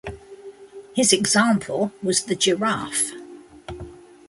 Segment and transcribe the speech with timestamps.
[0.95, 3.11] His example was the giraffe.